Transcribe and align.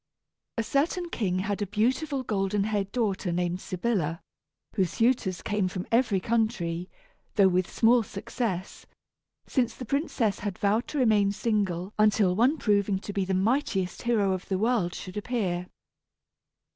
A 0.57 0.63
certain 0.63 1.11
king 1.11 1.37
had 1.37 1.61
a 1.61 1.67
beautiful 1.67 2.23
golden 2.23 2.63
haired 2.63 2.91
daughter 2.91 3.31
named 3.31 3.61
Sybilla, 3.61 4.19
whose 4.73 4.89
suitors 4.93 5.43
came 5.43 5.67
from 5.67 5.85
every 5.91 6.19
country, 6.19 6.89
though 7.35 7.47
with 7.49 7.69
small 7.71 8.01
success, 8.01 8.87
since 9.45 9.75
the 9.75 9.85
princess 9.85 10.39
had 10.39 10.57
vowed 10.57 10.87
to 10.87 10.97
remain 10.97 11.31
single 11.31 11.93
until 11.99 12.35
one 12.35 12.57
proving 12.57 12.97
to 12.97 13.13
be 13.13 13.25
the 13.25 13.35
mightiest 13.35 14.01
hero 14.01 14.31
of 14.33 14.47
the 14.49 14.57
world 14.57 14.95
should 14.95 15.17
appear. 15.17 15.67